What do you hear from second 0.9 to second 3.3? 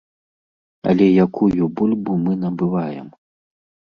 Але якую бульбу мы набываем?